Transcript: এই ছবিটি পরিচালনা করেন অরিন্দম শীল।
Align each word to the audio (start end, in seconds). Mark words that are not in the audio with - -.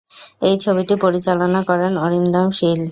এই 0.41 0.55
ছবিটি 0.63 0.95
পরিচালনা 1.03 1.59
করেন 1.69 1.93
অরিন্দম 1.97 2.47
শীল। 2.57 2.79